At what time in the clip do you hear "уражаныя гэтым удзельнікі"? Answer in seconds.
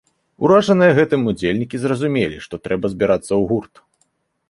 0.45-1.83